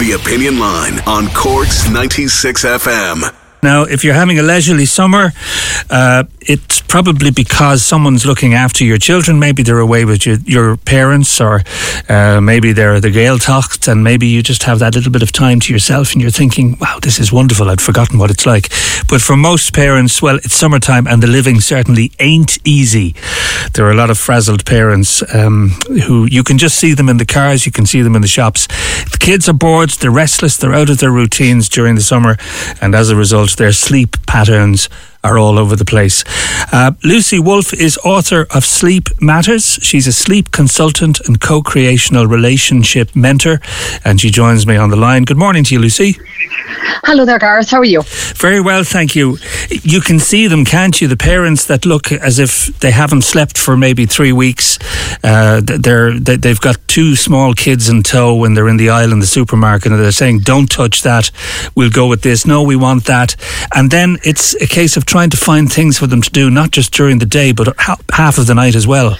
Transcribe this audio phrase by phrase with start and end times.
[0.00, 3.39] The Opinion Line on Cork's 96 FM.
[3.62, 5.32] Now, if you're having a leisurely summer,
[5.90, 9.38] uh, it's probably because someone's looking after your children.
[9.38, 11.62] Maybe they're away with your, your parents, or
[12.08, 15.60] uh, maybe they're the Gaeltacht, and maybe you just have that little bit of time
[15.60, 17.68] to yourself and you're thinking, wow, this is wonderful.
[17.68, 18.70] I'd forgotten what it's like.
[19.08, 23.14] But for most parents, well, it's summertime and the living certainly ain't easy.
[23.74, 25.70] There are a lot of frazzled parents um,
[26.06, 28.28] who you can just see them in the cars, you can see them in the
[28.28, 28.66] shops.
[29.10, 32.36] The kids are bored, they're restless, they're out of their routines during the summer,
[32.80, 34.88] and as a result, their sleep patterns
[35.22, 36.24] are all over the place.
[36.72, 39.78] Uh, Lucy Wolfe is author of Sleep Matters.
[39.82, 43.60] She's a sleep consultant and co creational relationship mentor,
[44.04, 45.24] and she joins me on the line.
[45.24, 46.18] Good morning to you, Lucy.
[47.04, 47.70] Hello there, Gareth.
[47.70, 48.02] How are you?
[48.36, 49.38] Very well, thank you.
[49.70, 51.08] You can see them, can't you?
[51.08, 54.78] The parents that look as if they haven't slept for maybe three weeks.
[55.24, 59.20] Uh, they're they've got two small kids in tow when they're in the aisle in
[59.20, 61.30] the supermarket, and they're saying, "Don't touch that.
[61.74, 62.46] We'll go with this.
[62.46, 63.36] No, we want that."
[63.74, 66.70] And then it's a case of trying to find things for them to do, not
[66.70, 67.74] just during the day, but
[68.10, 69.18] half of the night as well.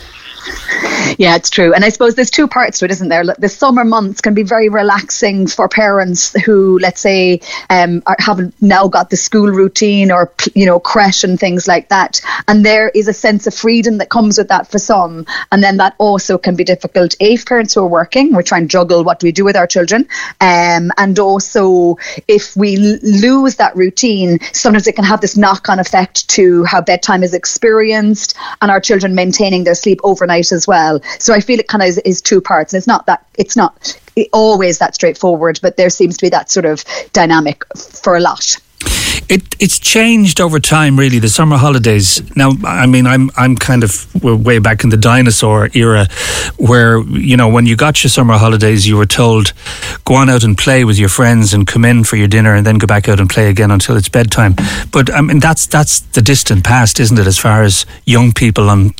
[1.18, 1.74] Yeah, it's true.
[1.74, 3.24] And I suppose there's two parts to it, isn't there?
[3.24, 8.54] The summer months can be very relaxing for parents who, let's say, um, are, haven't
[8.62, 12.20] now got the school routine or, you know, creche and things like that.
[12.48, 15.26] And there is a sense of freedom that comes with that for some.
[15.52, 18.68] And then that also can be difficult if parents who are working, we're trying to
[18.68, 20.08] juggle what do we do with our children.
[20.40, 21.96] Um, and also,
[22.28, 26.80] if we lose that routine, sometimes it can have this knock on effect to how
[26.80, 31.00] bedtime is experienced and our children maintaining their sleep overnight as well.
[31.18, 33.56] So I feel it kind of is, is two parts, and it's not that it's
[33.56, 33.98] not
[34.32, 38.56] always that straightforward, but there seems to be that sort of dynamic for a lot.
[39.28, 41.20] It, it's changed over time, really.
[41.20, 42.20] The summer holidays.
[42.34, 46.08] Now, I mean, I'm I'm kind of way back in the dinosaur era,
[46.56, 49.52] where you know when you got your summer holidays, you were told
[50.04, 52.66] go on out and play with your friends and come in for your dinner and
[52.66, 54.56] then go back out and play again until it's bedtime.
[54.90, 57.26] But I mean, that's that's the distant past, isn't it?
[57.26, 58.94] As far as young people on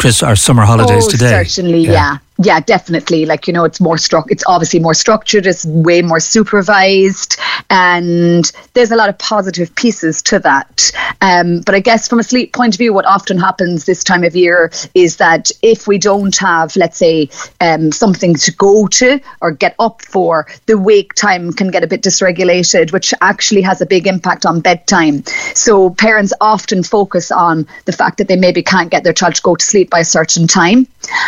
[0.00, 1.44] Chris, our summer holidays oh, today.
[1.44, 1.92] Certainly, yeah.
[1.92, 3.26] yeah yeah, definitely.
[3.26, 4.30] Like you know, it's more struck.
[4.30, 5.46] It's obviously more structured.
[5.46, 10.90] It's way more supervised, and there's a lot of positive pieces to that.
[11.20, 14.24] Um, but I guess from a sleep point of view, what often happens this time
[14.24, 17.28] of year is that if we don't have, let's say,
[17.60, 21.86] um, something to go to or get up for, the wake time can get a
[21.86, 25.22] bit dysregulated, which actually has a big impact on bedtime.
[25.54, 29.42] So parents often focus on the fact that they maybe can't get their child to
[29.42, 30.86] go to sleep by a certain time.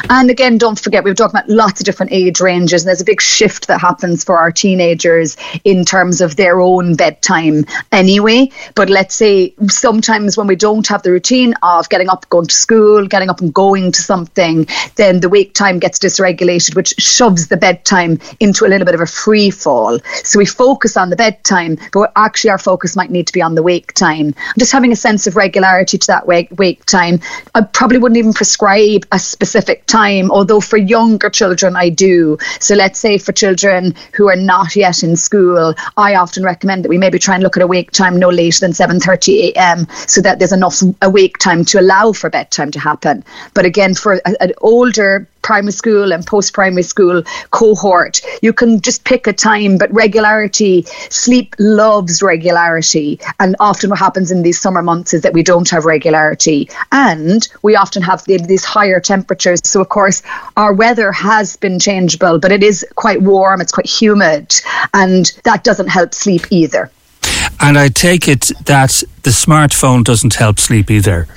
[0.08, 3.00] And again, don't forget we were talking about lots of different age ranges, and there's
[3.00, 8.50] a big shift that happens for our teenagers in terms of their own bedtime anyway.
[8.74, 12.54] But let's say sometimes when we don't have the routine of getting up, going to
[12.54, 17.48] school, getting up and going to something, then the wake time gets dysregulated, which shoves
[17.48, 19.98] the bedtime into a little bit of a free fall.
[20.24, 23.54] So we focus on the bedtime, but actually our focus might need to be on
[23.54, 24.34] the wake time.
[24.58, 27.20] Just having a sense of regularity to that wake, wake time.
[27.54, 32.38] I probably wouldn't even prescribe a specific time, although for younger children, I do.
[32.60, 36.88] So let's say for children who are not yet in school, I often recommend that
[36.94, 39.86] we maybe try and look at a wake time no later than 7:30 a.m.
[40.06, 43.24] so that there's enough awake time to allow for bedtime to happen.
[43.54, 48.20] But again, for an older primary school and post primary school cohort.
[48.42, 53.20] You can just pick a time, but regularity, sleep loves regularity.
[53.40, 56.70] And often what happens in these summer months is that we don't have regularity.
[56.90, 59.60] And we often have these higher temperatures.
[59.64, 60.22] So, of course,
[60.56, 64.54] our weather has been changeable, but it is quite warm, it's quite humid,
[64.94, 66.90] and that doesn't help sleep either.
[67.60, 71.28] And I take it that the smartphone doesn't help sleep either.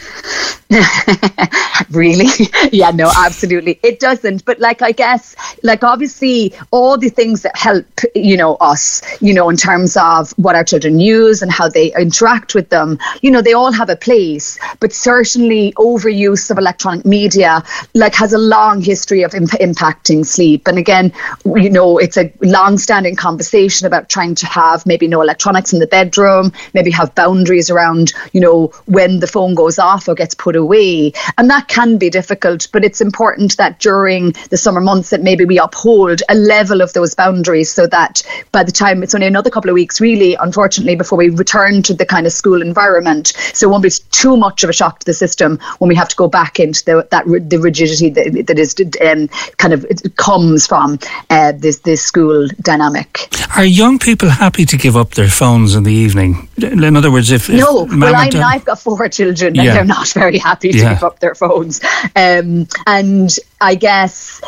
[1.92, 2.28] really?
[2.72, 3.80] yeah, no, absolutely.
[3.84, 4.44] It doesn't.
[4.46, 7.86] But like, I guess, like, obviously, all the things that help,
[8.16, 11.94] you know, us, you know, in terms of what our children use and how they
[11.96, 14.58] interact with them, you know, they all have a place.
[14.80, 17.64] But certainly, overuse of electronic media,
[17.94, 20.68] like, has a long history of imp- impacting sleep.
[20.68, 21.14] And again,
[21.46, 25.80] you know, it's a long standing conversation about trying to have maybe no electronics in
[25.80, 30.34] the bedroom, maybe have boundaries around, you know, when the phone goes off or gets
[30.34, 31.12] put away.
[31.38, 35.46] And that can be difficult, but it's important that during the summer months that maybe
[35.46, 39.50] we uphold a level of those boundaries so that by the time it's only another
[39.50, 43.34] couple of weeks, really, unfortunately, before we return to the kind of school environment.
[43.54, 46.10] So it won't be too much of a shock to the system when we have
[46.10, 48.76] to go back into the, that the rigidity that, that is
[49.06, 49.86] um, kind of
[50.16, 51.00] comes from
[51.30, 53.30] uh, this this school dynamic.
[53.56, 56.48] Are young people happy to give up their phones in the evening?
[56.58, 59.74] In other words, if, if no, well, i have got four children and yeah.
[59.74, 60.94] they're not very happy to yeah.
[60.94, 61.82] give up their phones.
[62.16, 63.30] Um, and
[63.60, 64.42] I guess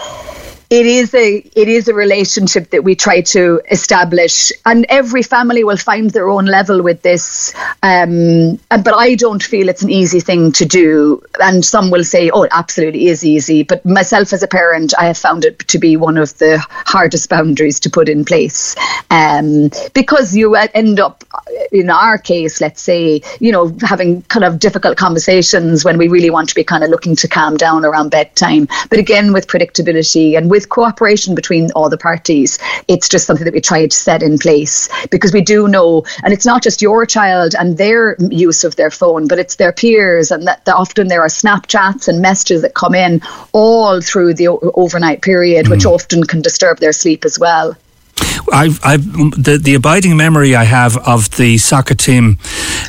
[0.70, 5.64] it is a it is a relationship that we try to establish, and every family
[5.64, 7.54] will find their own level with this.
[7.84, 12.30] Um, but I don't feel it's an easy thing to do, and some will say,
[12.30, 15.80] "Oh, it absolutely is easy." But myself as a parent, I have found it to
[15.80, 18.76] be one of the hardest boundaries to put in place,
[19.10, 21.24] um, because you end up,
[21.72, 26.30] in our case, let's say, you know, having kind of difficult conversations when we really
[26.30, 28.68] want to be kind of looking to calm down around bedtime.
[28.90, 33.54] But again, with predictability and with cooperation between all the parties, it's just something that
[33.54, 37.06] we try to set in place because we do know, and it's not just your
[37.06, 41.08] child and their use of their phone, but it's their peers, and that, that often
[41.08, 43.22] there are Snapchats and messages that come in
[43.54, 45.72] all through the overnight period, mm.
[45.72, 47.76] which often can disturb their sleep as well.
[48.52, 49.04] I've, I've,
[49.44, 52.38] the, the abiding memory I have of the soccer team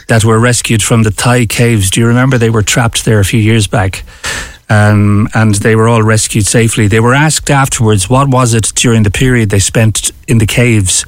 [0.09, 1.91] that were rescued from the Thai caves.
[1.91, 4.05] Do you remember they were trapped there a few years back?
[4.71, 6.89] Um, and they were all rescued safely.
[6.89, 11.03] They were asked afterwards, what was it during the period they spent in the caves?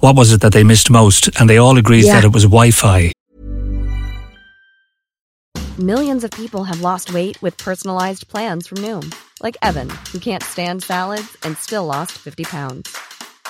[0.00, 1.28] What was it that they missed most?
[1.40, 2.14] And they all agreed yeah.
[2.14, 3.12] that it was Wi Fi.
[5.78, 10.42] Millions of people have lost weight with personalized plans from Noom, like Evan, who can't
[10.42, 12.94] stand salads and still lost 50 pounds.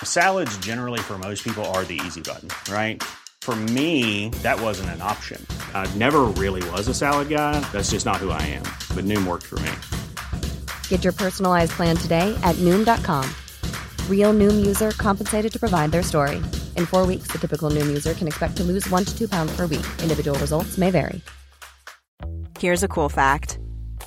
[0.05, 3.03] Salads, generally, for most people, are the easy button, right?
[3.43, 5.45] For me, that wasn't an option.
[5.75, 7.59] I never really was a salad guy.
[7.73, 8.63] That's just not who I am.
[8.95, 9.73] But Noom worked for me.
[10.89, 13.29] Get your personalized plan today at Noom.com.
[14.09, 16.37] Real Noom user compensated to provide their story.
[16.77, 19.57] In four weeks, the typical Noom user can expect to lose one to two pounds
[19.57, 19.87] per week.
[20.03, 21.21] Individual results may vary.
[22.59, 23.59] Here's a cool fact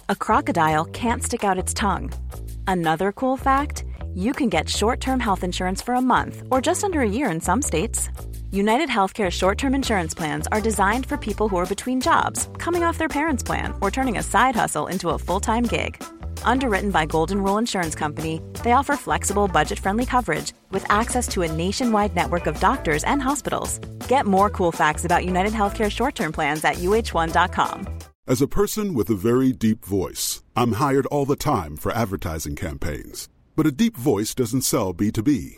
[0.10, 2.12] a crocodile can't stick out its tongue.
[2.68, 6.84] Another cool fact you can get short term health insurance for a month or just
[6.84, 8.10] under a year in some states.
[8.54, 12.84] United Healthcare short term insurance plans are designed for people who are between jobs, coming
[12.84, 15.96] off their parents' plan, or turning a side hustle into a full time gig.
[16.44, 21.42] Underwritten by Golden Rule Insurance Company, they offer flexible, budget friendly coverage with access to
[21.42, 23.80] a nationwide network of doctors and hospitals.
[24.08, 27.88] Get more cool facts about United Healthcare short term plans at uh1.com.
[28.28, 32.56] As a person with a very deep voice, I'm hired all the time for advertising
[32.56, 33.30] campaigns.
[33.56, 35.58] But a deep voice doesn't sell B2B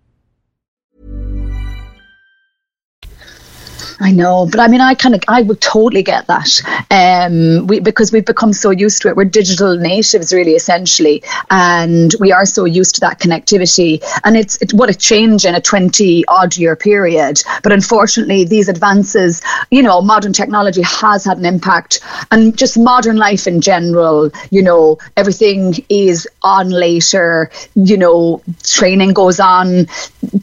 [4.03, 6.49] I know, but I mean, I kind of, I would totally get that,
[6.89, 9.15] um, we because we've become so used to it.
[9.15, 14.03] We're digital natives, really, essentially, and we are so used to that connectivity.
[14.23, 17.43] And it's, it's what a change in a twenty odd year period.
[17.61, 21.99] But unfortunately, these advances, you know, modern technology has had an impact,
[22.31, 24.31] and just modern life in general.
[24.49, 27.51] You know, everything is on later.
[27.75, 29.85] You know, training goes on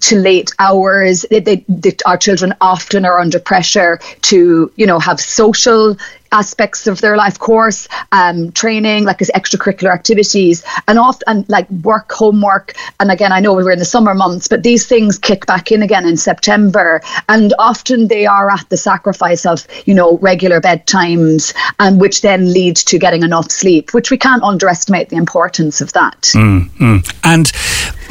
[0.02, 1.26] to late hours.
[1.28, 5.96] They, they, they, our children often are under pressure to, you know, have social
[6.32, 11.68] aspects of their life course, um, training, like as extracurricular activities, and often and like
[11.70, 12.74] work, homework.
[13.00, 15.72] And again, I know we were in the summer months, but these things kick back
[15.72, 20.60] in again in September, and often they are at the sacrifice of you know regular
[20.60, 25.80] bedtimes, and which then lead to getting enough sleep, which we can't underestimate the importance
[25.80, 26.20] of that.
[26.34, 26.98] Mm-hmm.
[27.24, 27.50] And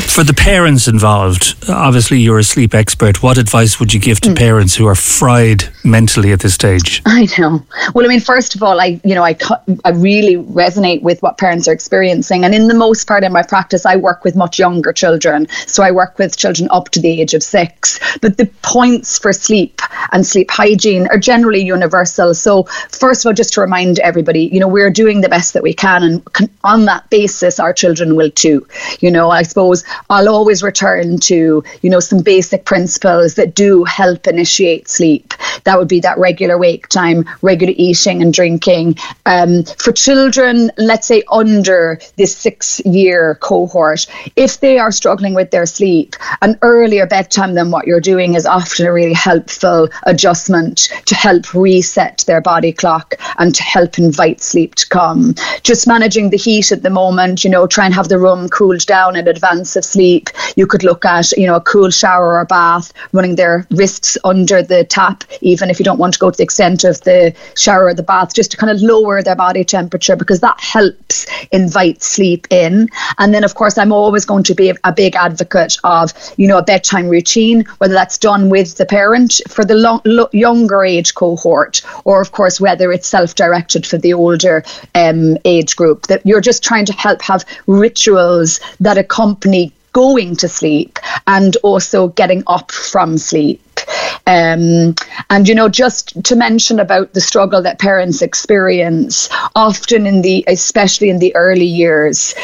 [0.07, 3.21] for the parents involved, obviously you're a sleep expert.
[3.21, 4.37] What advice would you give to mm.
[4.37, 7.01] parents who are fried mentally at this stage?
[7.05, 7.63] I know.
[7.93, 9.37] Well, I mean, first of all, I you know I
[9.85, 13.43] I really resonate with what parents are experiencing, and in the most part in my
[13.43, 15.47] practice, I work with much younger children.
[15.67, 17.99] So I work with children up to the age of six.
[18.21, 22.33] But the points for sleep and sleep hygiene are generally universal.
[22.33, 25.63] So first of all, just to remind everybody, you know, we're doing the best that
[25.63, 28.65] we can, and on that basis, our children will too.
[28.99, 33.84] You know, I suppose I'll always return to, you know, some basic principles that do
[33.84, 35.34] help initiate sleep.
[35.63, 38.98] That would be that regular wake time, regular eating and drinking.
[39.25, 45.51] Um, for children, let's say under this six year cohort, if they are struggling with
[45.51, 50.89] their sleep, an earlier bedtime than what you're doing is often a really helpful adjustment
[51.06, 55.36] to help reset their body clock and to help invite sleep to come.
[55.63, 58.86] Just managing the heat at the moment, you know, try and have the room cooled
[58.86, 60.29] down in advance of sleep.
[60.56, 64.62] You could look at, you know, a cool shower or bath, running their wrists under
[64.62, 67.86] the tap, even if you don't want to go to the extent of the shower
[67.86, 72.03] or the bath, just to kind of lower their body temperature because that helps invite
[72.03, 72.89] sleep in.
[73.17, 76.58] And then, of course, I'm always going to be a big advocate of, you know,
[76.58, 81.15] a bedtime routine, whether that's done with the parent for the long, lo- younger age
[81.15, 84.63] cohort, or of course, whether it's self directed for the older
[84.96, 86.08] um, age group.
[86.08, 92.10] That you're just trying to help have rituals that accompany going to sleep and also
[92.10, 93.63] getting up from sleep.
[94.27, 94.94] Um,
[95.32, 100.44] and you know, just to mention about the struggle that parents experience, often in the,
[100.48, 102.36] especially in the early years,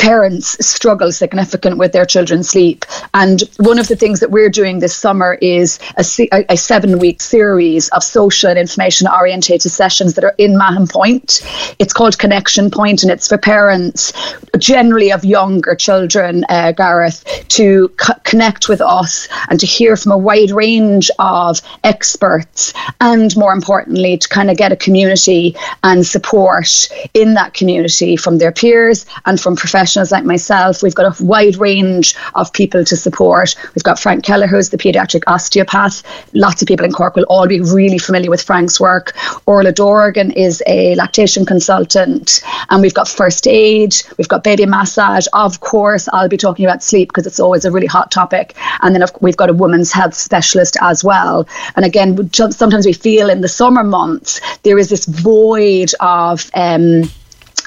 [0.00, 2.86] parents struggle significant with their children's sleep.
[3.12, 7.20] And one of the things that we're doing this summer is a, a seven week
[7.20, 11.42] series of social and information orientated sessions that are in Mahon Point.
[11.78, 14.14] It's called Connection Point and it's for parents
[14.58, 20.12] generally of younger children, uh, Gareth, to co- connect with us and to hear from
[20.12, 25.54] a wide range of experts and more importantly to kind of get a community
[25.84, 30.82] and support in that community from their peers and from professionals professionals like myself.
[30.84, 33.56] We've got a wide range of people to support.
[33.74, 36.04] We've got Frank Keller, who's the paediatric osteopath.
[36.32, 39.12] Lots of people in Cork will all be really familiar with Frank's work.
[39.46, 42.40] Orla Dorgan is a lactation consultant.
[42.68, 45.26] And we've got first aid, we've got baby massage.
[45.32, 48.54] Of course, I'll be talking about sleep because it's always a really hot topic.
[48.82, 51.48] And then we've got a women's health specialist as well.
[51.74, 56.48] And again, sometimes we feel in the summer months there is this void of.
[56.54, 57.10] Um,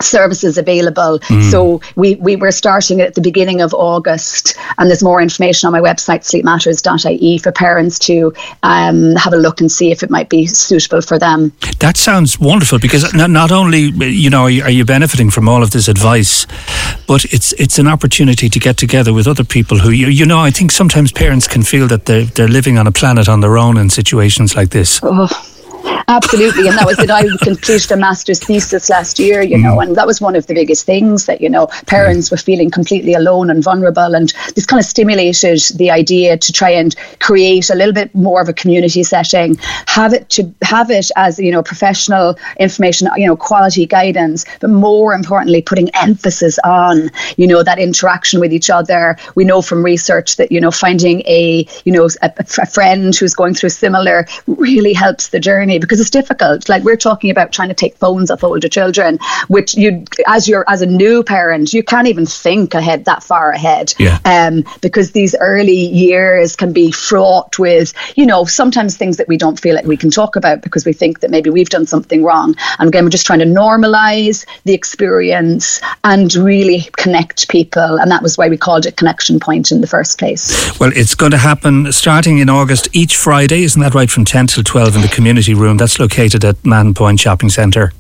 [0.04, 1.20] services available.
[1.20, 1.52] Mm.
[1.52, 5.74] So we, we were starting at the beginning of August, and there's more information on
[5.74, 8.34] my website, sleepmatters.ie, for parents to
[8.64, 11.52] um, have a look and see if it might be suitable for them.
[11.80, 15.72] That sounds wonderful because not, not only you know are you benefiting from all of
[15.72, 16.46] this advice,
[17.08, 20.40] but it's it's an opportunity to get together with other people who you you know
[20.40, 23.58] I think sometimes parents can feel that they're they're living on a planet on their
[23.58, 25.00] own in situations like this.
[25.04, 25.53] Oh
[26.08, 27.10] Absolutely, and that was it.
[27.10, 29.84] I completed a master's thesis last year, you know, mm.
[29.84, 33.14] and that was one of the biggest things that you know parents were feeling completely
[33.14, 37.76] alone and vulnerable, and this kind of stimulated the idea to try and create a
[37.76, 39.58] little bit more of a community setting,
[39.88, 44.70] have it to have it as you know professional information, you know, quality guidance, but
[44.70, 49.18] more importantly, putting emphasis on you know that interaction with each other.
[49.36, 53.34] We know from research that you know finding a you know a, a friend who's
[53.34, 56.70] going through similar really helps the journey because it's difficult.
[56.70, 60.66] Like we're talking about trying to take phones off older children, which you, as you're
[60.68, 63.94] as a new parent, you can't even think ahead that far ahead.
[63.98, 64.20] Yeah.
[64.26, 69.38] Um, because these early years can be fraught with, you know, sometimes things that we
[69.38, 72.24] don't feel like we can talk about because we think that maybe we've done something
[72.24, 72.56] wrong.
[72.80, 77.98] And again, we're just trying to normalize the experience and really connect people.
[78.00, 80.78] And that was why we called it Connection Point in the first place.
[80.80, 84.10] Well, it's going to happen starting in August each Friday, isn't that right?
[84.10, 85.78] From 10 till 12 in the community room.
[85.84, 87.92] That's located at Mahon Point Shopping Centre.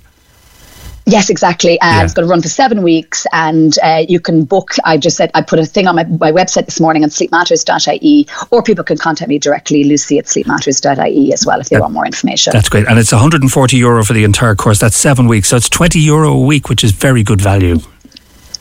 [1.05, 1.77] Yes, exactly.
[1.81, 2.03] Uh, yeah.
[2.05, 4.75] It's going to run for seven weeks, and uh, you can book.
[4.85, 8.25] I just said I put a thing on my, my website this morning on sleepmatters.ie,
[8.51, 11.93] or people can contact me directly, Lucy at sleepmatters.ie as well, if they that, want
[11.93, 12.53] more information.
[12.53, 14.79] That's great, and it's 140 euro for the entire course.
[14.79, 17.79] That's seven weeks, so it's 20 euro a week, which is very good value.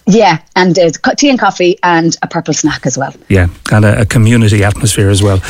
[0.07, 3.15] Yeah, and there's tea and coffee and a purple snack as well.
[3.29, 5.41] Yeah, and a, a community atmosphere as well.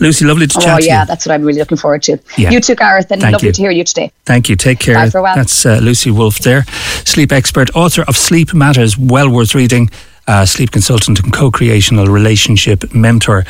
[0.00, 1.06] Lucy, lovely to oh, chat to yeah, you.
[1.06, 2.18] that's what I'm really looking forward to.
[2.36, 2.50] Yeah.
[2.50, 3.52] You too, Gareth, and Thank lovely you.
[3.52, 4.12] to hear you today.
[4.24, 4.56] Thank you.
[4.56, 4.94] Take care.
[4.94, 5.34] Bye for a while.
[5.36, 6.64] That's uh, Lucy Wolfe there,
[7.04, 9.90] sleep expert, author of Sleep Matters, well worth reading.
[10.28, 13.44] Uh, sleep consultant and co-creational relationship mentor.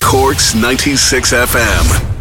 [0.00, 2.19] Corks 96 FM.